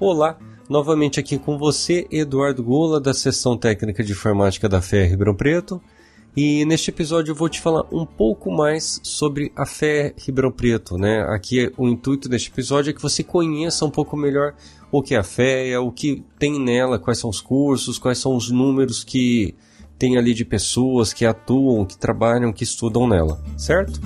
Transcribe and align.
Olá, 0.00 0.38
novamente 0.68 1.18
aqui 1.18 1.36
com 1.36 1.58
você, 1.58 2.06
Eduardo 2.08 2.62
Gola, 2.62 3.00
da 3.00 3.12
Seção 3.12 3.56
Técnica 3.56 4.04
de 4.04 4.12
Informática 4.12 4.68
da 4.68 4.80
FER 4.80 5.10
Ribeirão 5.10 5.34
Preto. 5.34 5.82
E 6.36 6.64
neste 6.66 6.90
episódio 6.90 7.32
eu 7.32 7.34
vou 7.34 7.48
te 7.48 7.60
falar 7.60 7.84
um 7.90 8.06
pouco 8.06 8.48
mais 8.48 9.00
sobre 9.02 9.50
a 9.56 9.66
FER 9.66 10.14
Ribeirão 10.16 10.52
Preto, 10.52 10.96
né? 10.96 11.26
Aqui 11.30 11.72
o 11.76 11.88
intuito 11.88 12.28
deste 12.28 12.48
episódio 12.48 12.90
é 12.90 12.92
que 12.92 13.02
você 13.02 13.24
conheça 13.24 13.84
um 13.84 13.90
pouco 13.90 14.16
melhor 14.16 14.54
o 14.92 15.02
que 15.02 15.16
é 15.16 15.18
a 15.18 15.24
FEA, 15.24 15.80
o 15.80 15.90
que 15.90 16.24
tem 16.38 16.60
nela, 16.60 17.00
quais 17.00 17.18
são 17.18 17.28
os 17.28 17.40
cursos, 17.40 17.98
quais 17.98 18.18
são 18.18 18.36
os 18.36 18.52
números 18.52 19.02
que 19.02 19.56
tem 19.98 20.16
ali 20.16 20.32
de 20.32 20.44
pessoas 20.44 21.12
que 21.12 21.26
atuam, 21.26 21.84
que 21.84 21.98
trabalham, 21.98 22.52
que 22.52 22.62
estudam 22.62 23.08
nela, 23.08 23.42
certo? 23.56 24.00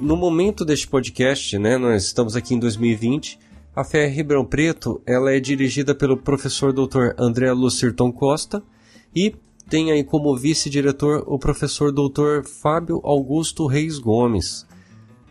No 0.00 0.16
momento 0.16 0.64
deste 0.64 0.88
podcast, 0.88 1.58
né, 1.58 1.76
nós 1.76 2.04
estamos 2.04 2.34
aqui 2.34 2.54
em 2.54 2.58
2020, 2.58 3.38
a 3.76 3.84
FER 3.84 4.12
Ribeirão 4.12 4.44
Preto 4.44 5.00
ela 5.06 5.32
é 5.32 5.38
dirigida 5.38 5.94
pelo 5.94 6.16
professor 6.16 6.72
Dr. 6.72 7.14
André 7.18 7.52
Lucirton 7.52 8.10
Costa 8.10 8.62
e 9.14 9.34
tem 9.68 9.92
aí 9.92 10.02
como 10.02 10.36
vice-diretor 10.36 11.22
o 11.26 11.38
professor 11.38 11.92
Dr. 11.92 12.44
Fábio 12.44 13.00
Augusto 13.04 13.66
Reis 13.66 13.98
Gomes. 13.98 14.66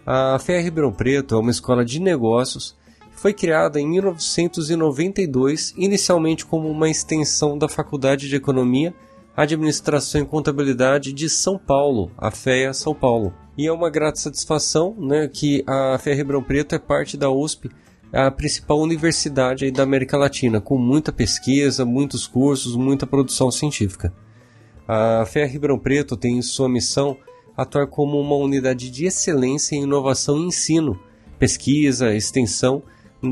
A 0.06 0.40
FER 0.40 0.64
Ribeirão 0.64 0.94
Preto 0.94 1.36
é 1.36 1.38
uma 1.38 1.52
escola 1.52 1.84
de 1.84 2.00
negócios 2.00 2.78
foi 3.20 3.34
criada 3.34 3.82
em 3.82 3.86
1992, 3.86 5.74
inicialmente 5.76 6.46
como 6.46 6.70
uma 6.70 6.90
extensão 6.90 7.58
da 7.58 7.68
Faculdade 7.68 8.30
de 8.30 8.36
Economia, 8.38 8.96
Administração 9.42 10.20
e 10.20 10.26
Contabilidade 10.26 11.14
de 11.14 11.30
São 11.30 11.58
Paulo, 11.58 12.12
a 12.18 12.30
FEA 12.30 12.74
São 12.74 12.94
Paulo. 12.94 13.34
E 13.58 13.68
é 13.68 13.72
uma 13.72 13.90
grata 13.90 14.20
satisfação 14.20 14.94
né, 15.00 15.30
que 15.30 15.64
a 15.66 15.98
FEA 15.98 16.14
Ribeirão 16.14 16.44
Preto 16.44 16.76
é 16.76 16.78
parte 16.78 17.16
da 17.16 17.32
USP, 17.32 17.72
a 18.12 18.30
principal 18.30 18.82
universidade 18.82 19.72
da 19.72 19.84
América 19.84 20.18
Latina, 20.18 20.60
com 20.60 20.78
muita 20.78 21.14
pesquisa, 21.14 21.86
muitos 21.86 22.28
cursos, 22.28 22.76
muita 22.76 23.08
produção 23.08 23.50
científica. 23.50 24.14
A 24.86 25.26
FEA 25.26 25.48
Ribeirão 25.48 25.80
Preto 25.80 26.18
tem 26.18 26.38
em 26.38 26.42
sua 26.42 26.68
missão 26.68 27.16
atuar 27.56 27.88
como 27.88 28.20
uma 28.20 28.36
unidade 28.36 28.92
de 28.92 29.06
excelência 29.06 29.74
em 29.74 29.84
inovação 29.84 30.38
e 30.38 30.48
ensino, 30.48 31.00
pesquisa, 31.40 32.14
extensão, 32.14 32.84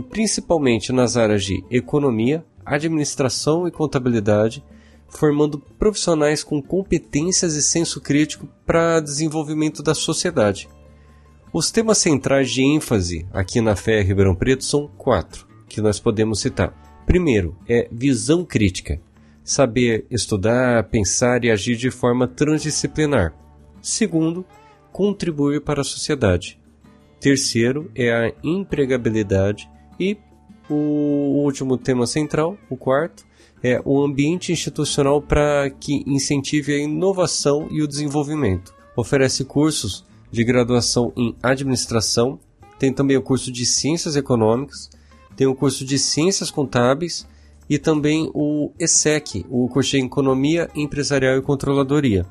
principalmente 0.09 0.93
nas 0.93 1.17
áreas 1.17 1.43
de 1.43 1.61
economia, 1.69 2.45
administração 2.65 3.67
e 3.67 3.71
contabilidade, 3.71 4.63
formando 5.07 5.57
profissionais 5.57 6.43
com 6.43 6.61
competências 6.61 7.55
e 7.55 7.63
senso 7.63 8.01
crítico 8.01 8.47
para 8.65 8.99
desenvolvimento 8.99 9.81
da 9.81 9.95
sociedade. 9.95 10.69
Os 11.53 11.71
temas 11.71 11.97
centrais 11.97 12.51
de 12.51 12.61
ênfase 12.61 13.25
aqui 13.31 13.61
na 13.61 13.75
FEA 13.75 14.03
Ribeirão 14.03 14.35
Preto 14.35 14.63
são 14.63 14.87
quatro, 14.97 15.47
que 15.67 15.81
nós 15.81 15.99
podemos 15.99 16.39
citar. 16.39 16.73
Primeiro 17.05 17.57
é 17.67 17.87
visão 17.91 18.43
crítica, 18.43 18.99
saber 19.43 20.05
estudar, 20.11 20.83
pensar 20.89 21.43
e 21.45 21.51
agir 21.51 21.77
de 21.77 21.89
forma 21.89 22.27
transdisciplinar. 22.27 23.33
Segundo, 23.81 24.45
contribuir 24.91 25.61
para 25.61 25.81
a 25.81 25.85
sociedade. 25.85 26.59
Terceiro 27.19 27.89
é 27.95 28.11
a 28.11 28.33
empregabilidade 28.43 29.69
e 29.99 30.17
o 30.69 31.43
último 31.43 31.77
tema 31.77 32.05
central, 32.05 32.57
o 32.69 32.75
quarto, 32.75 33.26
é 33.67 33.81
o 33.83 34.03
ambiente 34.03 34.51
institucional 34.51 35.21
para 35.21 35.69
que 35.69 36.03
incentive 36.05 36.73
a 36.73 36.79
inovação 36.79 37.67
e 37.69 37.81
o 37.81 37.87
desenvolvimento. 37.87 38.73
Oferece 38.95 39.43
cursos 39.43 40.05
de 40.31 40.43
graduação 40.43 41.11
em 41.15 41.35
administração, 41.41 42.39
tem 42.79 42.93
também 42.93 43.17
o 43.17 43.21
curso 43.21 43.51
de 43.51 43.65
ciências 43.65 44.15
econômicas, 44.15 44.89
tem 45.35 45.47
o 45.47 45.55
curso 45.55 45.85
de 45.85 45.99
ciências 45.99 46.49
contábeis 46.49 47.27
e 47.69 47.77
também 47.77 48.29
o 48.33 48.71
ESEC, 48.79 49.45
o 49.49 49.67
curso 49.67 49.91
de 49.91 50.03
economia 50.03 50.69
empresarial 50.75 51.37
e 51.37 51.41
controladoria. 51.41 52.25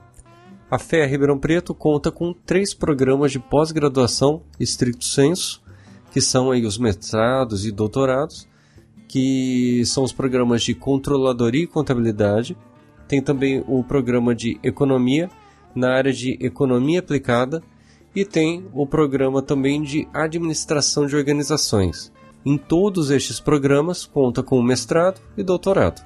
A 0.71 0.79
FEA 0.79 1.07
Ribeirão 1.07 1.39
Preto 1.39 1.73
conta 1.73 2.11
com 2.11 2.33
três 2.33 2.75
programas 2.75 3.31
de 3.31 3.39
pós-graduação 3.39 4.43
estricto 4.59 5.05
senso, 5.05 5.63
que 6.11 6.21
são 6.21 6.51
aí 6.51 6.65
os 6.65 6.79
mestrados 6.79 7.65
e 7.65 7.71
doutorados, 7.71 8.49
que 9.09 9.85
são 9.87 10.05
os 10.05 10.13
programas 10.13 10.63
de 10.63 10.75
controladoria 10.75 11.65
e 11.65 11.67
contabilidade. 11.67 12.57
Tem 13.09 13.23
também 13.23 13.65
o 13.67 13.85
programa 13.85 14.35
de 14.35 14.59
economia 14.63 15.31
na 15.75 15.93
área 15.93 16.13
de 16.13 16.39
economia 16.41 17.01
aplicada 17.01 17.63
e 18.15 18.25
tem 18.25 18.67
o 18.73 18.87
programa 18.87 19.43
também 19.43 19.83
de 19.83 20.09
administração 20.13 21.07
de 21.07 21.15
organizações. 21.15 22.11
Em 22.45 22.57
todos 22.57 23.11
estes 23.11 23.39
programas 23.39 24.07
conta 24.07 24.43
com 24.43 24.63
mestrado 24.63 25.21
e 25.37 25.43
doutorado. 25.43 26.03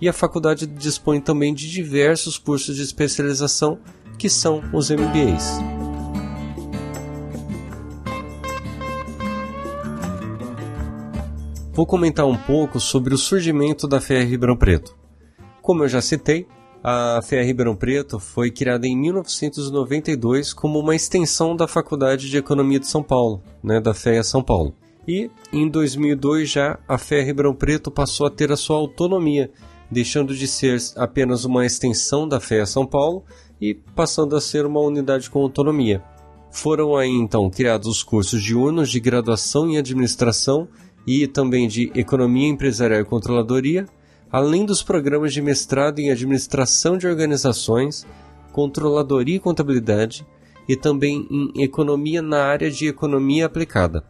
E 0.00 0.08
a 0.08 0.12
faculdade 0.12 0.66
dispõe 0.66 1.20
também 1.20 1.52
de 1.52 1.70
diversos 1.70 2.38
cursos 2.38 2.76
de 2.76 2.82
especialização 2.82 3.78
que 4.18 4.28
são 4.28 4.62
os 4.72 4.90
MBAs. 4.90 5.73
Vou 11.74 11.84
comentar 11.84 12.24
um 12.24 12.36
pouco 12.36 12.78
sobre 12.78 13.12
o 13.12 13.18
surgimento 13.18 13.88
da 13.88 14.00
FER 14.00 14.28
Ribeirão 14.28 14.56
Preto. 14.56 14.96
Como 15.60 15.82
eu 15.82 15.88
já 15.88 16.00
citei, 16.00 16.46
a 16.82 17.20
FER 17.20 17.44
Ribeirão 17.44 17.74
Preto 17.74 18.20
foi 18.20 18.48
criada 18.52 18.86
em 18.86 18.96
1992 18.96 20.52
como 20.52 20.78
uma 20.78 20.94
extensão 20.94 21.56
da 21.56 21.66
Faculdade 21.66 22.30
de 22.30 22.36
Economia 22.36 22.78
de 22.78 22.86
São 22.86 23.02
Paulo, 23.02 23.42
né, 23.60 23.80
da 23.80 23.92
FEA 23.92 24.22
São 24.22 24.40
Paulo. 24.40 24.72
E 25.06 25.28
em 25.52 25.68
2002 25.68 26.48
já 26.48 26.78
a 26.86 26.96
FER 26.96 27.26
Ribeirão 27.26 27.54
Preto 27.54 27.90
passou 27.90 28.28
a 28.28 28.30
ter 28.30 28.52
a 28.52 28.56
sua 28.56 28.76
autonomia, 28.76 29.50
deixando 29.90 30.32
de 30.32 30.46
ser 30.46 30.78
apenas 30.96 31.44
uma 31.44 31.66
extensão 31.66 32.28
da 32.28 32.38
FEA 32.38 32.66
São 32.66 32.86
Paulo 32.86 33.24
e 33.60 33.74
passando 33.74 34.36
a 34.36 34.40
ser 34.40 34.64
uma 34.64 34.80
unidade 34.80 35.28
com 35.28 35.42
autonomia. 35.42 36.04
Foram 36.52 36.96
aí 36.96 37.10
então 37.10 37.50
criados 37.50 37.88
os 37.88 38.02
cursos 38.04 38.40
diurnos 38.40 38.88
de 38.88 39.00
graduação 39.00 39.68
em 39.68 39.76
administração 39.76 40.68
e 41.06 41.26
também 41.26 41.68
de 41.68 41.90
Economia 41.94 42.48
Empresarial 42.48 43.00
e 43.00 43.04
Controladoria, 43.04 43.86
além 44.30 44.64
dos 44.64 44.82
programas 44.82 45.32
de 45.32 45.42
mestrado 45.42 45.98
em 45.98 46.10
Administração 46.10 46.96
de 46.96 47.06
Organizações, 47.06 48.06
Controladoria 48.52 49.36
e 49.36 49.40
Contabilidade 49.40 50.26
e 50.68 50.76
também 50.76 51.26
em 51.30 51.62
Economia 51.62 52.22
na 52.22 52.42
área 52.44 52.70
de 52.70 52.86
Economia 52.86 53.46
Aplicada. 53.46 54.04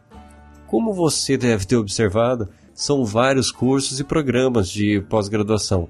Como 0.67 0.93
você 0.93 1.37
deve 1.37 1.65
ter 1.65 1.75
observado, 1.75 2.49
são 2.73 3.05
vários 3.05 3.51
cursos 3.51 3.99
e 3.99 4.03
programas 4.03 4.69
de 4.69 5.01
pós-graduação. 5.09 5.89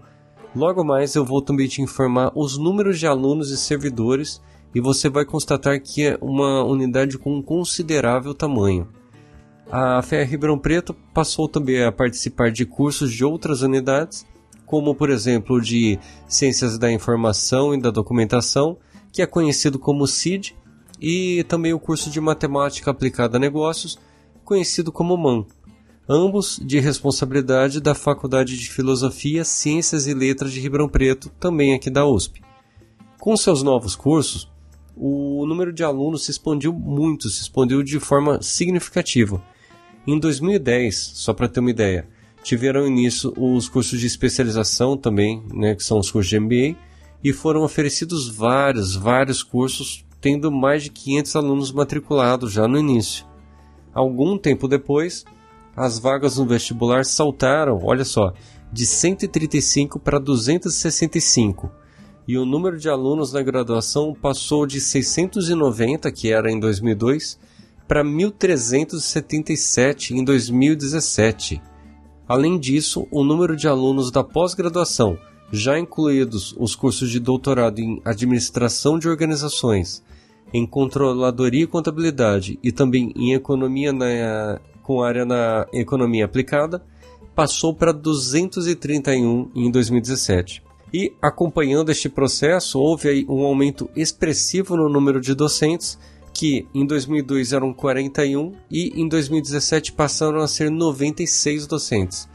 Logo 0.56 0.84
mais 0.84 1.16
eu 1.16 1.26
vou 1.26 1.42
também 1.42 1.68
te 1.68 1.82
informar 1.82 2.32
os 2.36 2.58
números 2.58 3.00
de 3.00 3.08
alunos 3.08 3.52
e 3.52 3.58
servidores 3.58 4.42
e 4.74 4.82
você 4.82 5.10
vai 5.10 5.26
constatar 5.26 5.82
que 5.82 6.04
é 6.04 6.18
uma 6.22 6.64
unidade 6.64 7.18
com 7.18 7.36
um 7.36 7.42
considerável 7.42 8.34
tamanho. 8.34 8.88
A 9.78 10.02
FEA 10.02 10.24
Ribeirão 10.24 10.58
Preto 10.58 10.94
passou 11.14 11.50
também 11.50 11.84
a 11.84 11.92
participar 11.92 12.50
de 12.50 12.66
cursos 12.66 13.12
de 13.12 13.26
outras 13.26 13.62
unidades, 13.62 14.26
como 14.66 14.96
por 14.96 15.10
exemplo 15.10 15.60
de 15.60 16.00
Ciências 16.30 16.78
da 16.78 16.90
Informação 16.90 17.74
e 17.74 17.82
da 17.82 17.92
Documentação, 17.92 18.78
que 19.12 19.22
é 19.22 19.26
conhecido 19.26 19.78
como 19.78 20.08
CID, 20.08 20.56
e 20.98 21.44
também 21.50 21.74
o 21.74 21.80
curso 21.80 22.10
de 22.10 22.22
Matemática 22.22 22.90
Aplicada 22.90 23.36
a 23.36 23.40
Negócios, 23.40 24.00
conhecido 24.46 24.94
como 24.94 25.18
MAN, 25.18 25.46
ambos 26.08 26.58
de 26.64 26.80
responsabilidade 26.80 27.82
da 27.82 27.94
Faculdade 27.94 28.58
de 28.58 28.70
Filosofia, 28.70 29.44
Ciências 29.44 30.08
e 30.08 30.14
Letras 30.14 30.54
de 30.54 30.62
Ribeirão 30.62 30.88
Preto, 30.88 31.30
também 31.38 31.74
aqui 31.74 31.90
da 31.90 32.06
USP. 32.06 32.42
Com 33.20 33.36
seus 33.36 33.62
novos 33.62 33.94
cursos, 33.94 34.50
o 34.96 35.46
número 35.46 35.74
de 35.74 35.84
alunos 35.84 36.24
se 36.24 36.32
expandiu 36.32 36.72
muito, 36.72 37.28
se 37.28 37.42
expandiu 37.42 37.84
de 37.84 38.00
forma 38.00 38.42
significativa 38.42 39.44
em 40.08 40.20
2010, 40.20 40.96
só 41.16 41.34
para 41.34 41.48
ter 41.48 41.60
uma 41.60 41.70
ideia, 41.70 42.08
tiveram 42.44 42.86
início 42.86 43.34
os 43.36 43.68
cursos 43.68 44.00
de 44.00 44.06
especialização 44.06 44.96
também, 44.96 45.44
né, 45.54 45.74
que 45.74 45.84
são 45.84 45.98
os 45.98 46.12
cursos 46.12 46.30
de 46.30 46.40
MBA, 46.40 46.78
e 47.24 47.34
foram 47.34 47.64
oferecidos 47.64 48.30
vários, 48.30 48.96
vários 48.96 49.42
cursos, 49.42 50.06
tendo 50.22 50.52
mais 50.52 50.84
de 50.84 50.92
500 50.92 51.36
alunos 51.36 51.72
matriculados 51.72 52.52
já 52.52 52.68
no 52.68 52.78
início. 52.78 53.26
Algum 53.94 54.38
tempo 54.38 54.68
depois, 54.68 55.26
as 55.76 55.98
vagas 55.98 56.38
no 56.38 56.46
vestibular 56.46 57.04
saltaram, 57.04 57.80
olha 57.84 58.06
só, 58.06 58.32
de 58.72 58.86
135 58.86 60.00
para 60.00 60.20
265, 60.20 61.72
e 62.28 62.38
o 62.38 62.46
número 62.46 62.78
de 62.78 62.90
alunos 62.90 63.34
na 63.34 63.42
graduação 63.42 64.14
passou 64.14 64.66
de 64.66 64.80
690, 64.80 66.12
que 66.12 66.32
era 66.32 66.52
em 66.52 66.60
2002, 66.60 67.40
para 67.88 68.04
1.377 68.04 70.12
em 70.12 70.24
2017. 70.24 71.60
Além 72.28 72.60
disso, 72.60 73.08
o 73.12 73.24
número 73.24 73.56
de 73.56 73.68
alunos 73.68 74.10
da 74.12 74.24
pós-graduação, 74.24 75.16
já 75.52 75.78
incluídos 75.78 76.56
os 76.58 76.76
cursos 76.76 77.12
de 77.12 77.20
doutorado 77.20 77.78
em 77.80 78.02
Administração 78.04 78.98
de 78.98 79.08
Organizações, 79.08 80.04
em 80.54 80.66
controladoria 80.66 81.64
e 81.64 81.68
contabilidade 81.68 82.60
e 82.64 82.72
também 82.72 83.12
em 83.16 83.34
economia 83.34 83.94
na, 83.94 84.60
com 84.82 85.04
área 85.04 85.26
na 85.26 85.68
economia 85.74 86.26
aplicada, 86.26 86.82
passou 87.36 87.76
para 87.76 87.92
231 87.92 89.52
em 89.54 89.70
2017. 89.70 90.64
E 90.94 91.12
acompanhando 91.22 91.92
este 91.92 92.08
processo, 92.08 92.80
houve 92.80 93.26
um 93.28 93.44
aumento 93.44 93.90
expressivo 93.96 94.78
no 94.78 94.88
número 94.88 95.20
de 95.20 95.36
docentes, 95.36 96.00
que 96.36 96.68
em 96.74 96.86
2002 96.86 97.54
eram 97.54 97.74
41 97.74 98.52
e 98.70 99.02
em 99.02 99.08
2017 99.08 99.94
passaram 99.94 100.40
a 100.40 100.48
ser 100.50 100.70
96 100.70 101.66
docentes. 101.66 102.28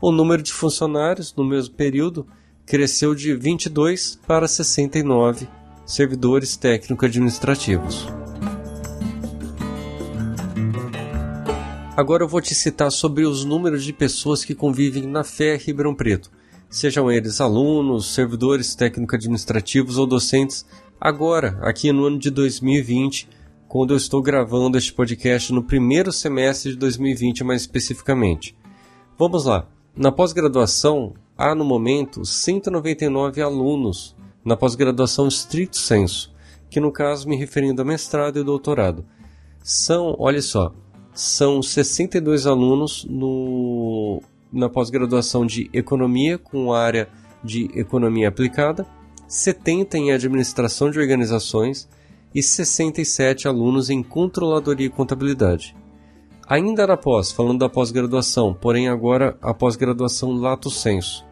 O 0.00 0.10
número 0.10 0.42
de 0.42 0.52
funcionários 0.52 1.32
no 1.36 1.44
mesmo 1.44 1.72
período 1.72 2.26
cresceu 2.66 3.14
de 3.14 3.32
22 3.32 4.18
para 4.26 4.48
69 4.48 5.46
servidores 5.86 6.56
técnico-administrativos. 6.56 8.08
Agora 11.96 12.24
eu 12.24 12.28
vou 12.28 12.40
te 12.40 12.56
citar 12.56 12.90
sobre 12.90 13.24
os 13.24 13.44
números 13.44 13.84
de 13.84 13.92
pessoas 13.92 14.44
que 14.44 14.56
convivem 14.56 15.06
na 15.06 15.22
FEA 15.22 15.56
Ribeirão 15.56 15.94
Preto, 15.94 16.28
sejam 16.68 17.08
eles 17.08 17.40
alunos, 17.40 18.12
servidores 18.14 18.74
técnico-administrativos 18.74 19.96
ou 19.96 20.08
docentes, 20.08 20.66
agora, 21.00 21.56
aqui 21.62 21.92
no 21.92 22.06
ano 22.06 22.18
de 22.18 22.30
2020, 22.30 23.28
quando 23.74 23.92
eu 23.92 23.96
estou 23.96 24.22
gravando 24.22 24.78
este 24.78 24.92
podcast 24.92 25.52
no 25.52 25.60
primeiro 25.60 26.12
semestre 26.12 26.70
de 26.70 26.78
2020 26.78 27.42
mais 27.42 27.62
especificamente. 27.62 28.56
Vamos 29.18 29.46
lá. 29.46 29.66
Na 29.96 30.12
pós-graduação, 30.12 31.14
há 31.36 31.56
no 31.56 31.64
momento 31.64 32.24
199 32.24 33.42
alunos 33.42 34.14
na 34.44 34.56
pós-graduação 34.56 35.26
estrito 35.26 35.76
senso, 35.76 36.32
que 36.70 36.78
no 36.78 36.92
caso 36.92 37.28
me 37.28 37.34
referindo 37.34 37.82
a 37.82 37.84
mestrado 37.84 38.38
e 38.38 38.44
doutorado. 38.44 39.04
São, 39.60 40.14
olha 40.20 40.40
só, 40.40 40.72
são 41.12 41.60
62 41.60 42.46
alunos 42.46 43.04
no, 43.10 44.22
na 44.52 44.68
pós-graduação 44.68 45.44
de 45.44 45.68
economia 45.72 46.38
com 46.38 46.72
área 46.72 47.08
de 47.42 47.68
economia 47.74 48.28
aplicada, 48.28 48.86
70 49.26 49.98
em 49.98 50.12
administração 50.12 50.92
de 50.92 51.00
organizações 51.00 51.88
e 52.34 52.42
67 52.42 53.46
alunos 53.46 53.90
em 53.90 54.02
controladoria 54.02 54.86
e 54.86 54.90
contabilidade. 54.90 55.76
Ainda 56.48 56.86
na 56.86 56.96
pós, 56.96 57.30
falando 57.30 57.60
da 57.60 57.68
pós-graduação, 57.68 58.52
porém 58.52 58.88
agora 58.88 59.38
a 59.40 59.54
pós-graduação 59.54 60.32
lato 60.32 60.70
senso 60.70 61.24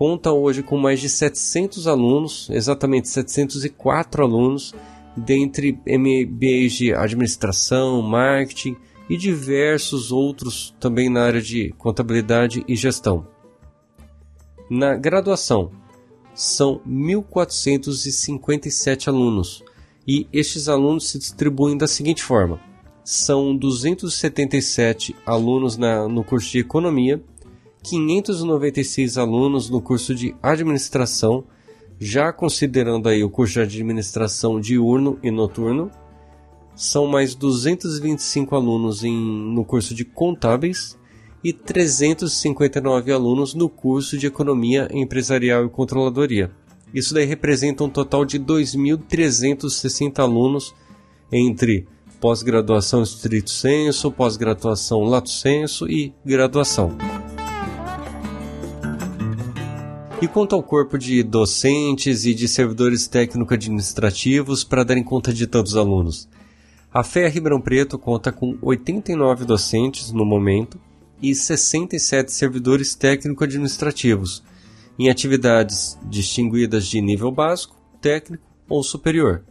conta 0.00 0.32
hoje 0.32 0.62
com 0.62 0.78
mais 0.78 0.98
de 0.98 1.10
700 1.10 1.86
alunos, 1.86 2.48
exatamente 2.48 3.06
704 3.06 4.24
alunos, 4.24 4.74
dentre 5.14 5.78
MBAs 5.86 6.72
de 6.72 6.94
administração, 6.94 8.00
marketing 8.00 8.78
e 9.10 9.16
diversos 9.18 10.10
outros 10.10 10.74
também 10.80 11.10
na 11.10 11.22
área 11.22 11.42
de 11.42 11.74
contabilidade 11.76 12.64
e 12.66 12.74
gestão. 12.74 13.26
Na 14.70 14.96
graduação, 14.96 15.70
são 16.34 16.80
1.457 16.88 19.06
alunos 19.06 19.62
e 20.06 20.26
estes 20.32 20.68
alunos 20.68 21.08
se 21.08 21.18
distribuem 21.18 21.76
da 21.76 21.86
seguinte 21.86 22.22
forma: 22.22 22.60
são 23.04 23.56
277 23.56 25.14
alunos 25.24 25.76
na, 25.76 26.08
no 26.08 26.22
curso 26.24 26.50
de 26.50 26.58
Economia 26.58 27.22
596 27.82 29.16
alunos 29.16 29.70
no 29.70 29.80
curso 29.80 30.14
de 30.14 30.34
administração, 30.42 31.44
já 31.98 32.32
considerando 32.32 33.08
aí 33.08 33.24
o 33.24 33.30
curso 33.30 33.54
de 33.54 33.60
administração 33.60 34.60
diurno 34.60 35.18
e 35.22 35.30
noturno. 35.30 35.90
São 36.74 37.06
mais 37.06 37.34
225 37.34 38.54
alunos 38.54 39.04
em, 39.04 39.14
no 39.14 39.64
curso 39.64 39.94
de 39.94 40.04
contábeis 40.04 40.98
e 41.42 41.52
359 41.52 43.12
alunos 43.12 43.54
no 43.54 43.68
curso 43.68 44.16
de 44.16 44.26
economia 44.26 44.88
empresarial 44.92 45.64
e 45.64 45.70
controladoria. 45.70 46.50
Isso 46.92 47.14
daí 47.14 47.24
representa 47.24 47.84
um 47.84 47.88
total 47.88 48.24
de 48.24 48.38
2.360 48.38 50.18
alunos 50.18 50.74
entre 51.32 51.86
pós-graduação 52.20 53.02
estrito 53.02 53.50
senso, 53.50 54.10
pós-graduação 54.10 55.00
lato 55.00 55.30
senso 55.30 55.88
e 55.88 56.12
graduação. 56.24 56.96
E 60.20 60.28
quanto 60.28 60.54
ao 60.54 60.62
corpo 60.62 60.98
de 60.98 61.22
docentes 61.22 62.26
e 62.26 62.34
de 62.34 62.46
servidores 62.46 63.08
técnico-administrativos 63.08 64.62
para 64.62 64.84
darem 64.84 65.02
conta 65.02 65.32
de 65.32 65.46
tantos 65.46 65.76
alunos? 65.76 66.28
A 66.92 67.02
FEA 67.02 67.28
Ribeirão 67.28 67.60
Preto 67.60 67.98
conta 67.98 68.30
com 68.30 68.58
89 68.60 69.46
docentes 69.46 70.12
no 70.12 70.26
momento 70.26 70.78
e 71.22 71.34
67 71.34 72.32
servidores 72.32 72.94
técnico-administrativos, 72.94 74.42
em 75.00 75.08
atividades 75.08 75.98
distinguidas 76.04 76.86
de 76.86 77.00
nível 77.00 77.32
básico, 77.32 77.74
técnico 78.02 78.44
ou 78.68 78.82
superior. 78.82 79.42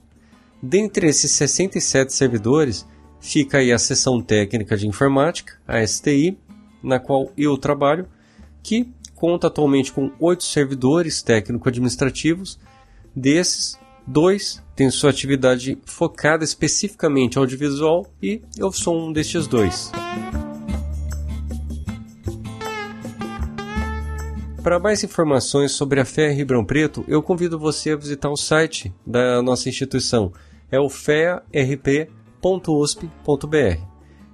Dentre 0.61 1.07
esses 1.07 1.31
67 1.31 2.13
servidores, 2.13 2.85
fica 3.19 3.57
aí 3.57 3.71
a 3.71 3.79
seção 3.79 4.21
técnica 4.21 4.77
de 4.77 4.87
informática, 4.87 5.59
a 5.67 5.83
STI, 5.85 6.37
na 6.83 6.99
qual 6.99 7.31
eu 7.35 7.57
trabalho, 7.57 8.07
que 8.61 8.93
conta 9.15 9.47
atualmente 9.47 9.91
com 9.91 10.11
oito 10.19 10.43
servidores 10.43 11.23
técnico-administrativos. 11.23 12.59
Desses, 13.15 13.79
dois 14.05 14.63
têm 14.75 14.91
sua 14.91 15.09
atividade 15.09 15.79
focada 15.83 16.43
especificamente 16.43 17.39
ao 17.39 17.43
audiovisual 17.43 18.05
e 18.21 18.39
eu 18.55 18.71
sou 18.71 18.95
um 18.95 19.11
destes 19.11 19.47
dois. 19.47 19.91
Para 24.63 24.79
mais 24.79 25.03
informações 25.03 25.71
sobre 25.71 25.99
a 25.99 26.05
FEA 26.05 26.33
Ribeirão 26.33 26.65
Preto, 26.65 27.03
eu 27.07 27.23
convido 27.23 27.57
você 27.57 27.91
a 27.91 27.95
visitar 27.95 28.29
o 28.29 28.37
site 28.37 28.93
da 29.05 29.41
nossa 29.41 29.69
instituição, 29.69 30.33
é 30.69 30.79
o 30.79 30.89
fearp.usp.br. 30.89 31.49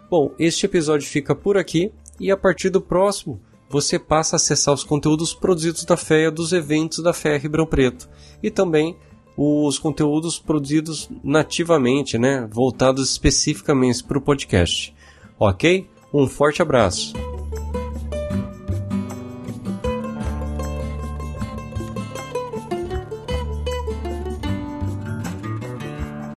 Bom, 0.10 0.32
este 0.38 0.66
episódio 0.66 1.08
fica 1.08 1.34
por 1.34 1.58
aqui 1.58 1.92
e 2.20 2.30
a 2.32 2.38
partir 2.38 2.70
do 2.70 2.82
próximo 2.82 3.42
você 3.70 3.98
passa 3.98 4.36
a 4.36 4.38
acessar 4.38 4.74
os 4.74 4.84
conteúdos 4.84 5.34
produzidos 5.34 5.84
da 5.86 5.98
FEA 5.98 6.30
dos 6.30 6.54
eventos 6.54 7.00
da 7.00 7.14
FEA 7.14 7.40
Ribeirão 7.40 7.66
Preto 7.66 8.08
e 8.42 8.52
também 8.52 8.96
os 9.36 9.80
conteúdos 9.80 10.38
produzidos 10.38 11.10
nativamente, 11.24 12.20
né, 12.20 12.48
voltados 12.52 13.10
especificamente 13.10 14.04
para 14.04 14.18
o 14.18 14.22
podcast. 14.22 14.94
Ok? 15.40 15.90
Um 16.14 16.28
forte 16.28 16.62
abraço. 16.62 17.33